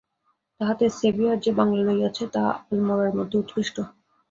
তাহাতে 0.59 0.85
সেভিয়ার 0.99 1.37
যে 1.39 1.51
বাংলা 1.59 1.81
লইয়াছে, 1.87 2.23
তাহা 2.33 2.51
আলমোড়ার 2.63 3.11
মধ্যে 3.17 3.35
উৎকৃষ্ট। 3.37 3.75